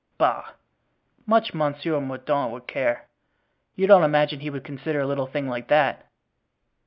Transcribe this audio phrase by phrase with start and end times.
[0.17, 0.53] "Bah!
[1.27, 3.07] much Monsieur Mordaunt would care.
[3.75, 6.07] You don't imagine he would consider a little thing like that?"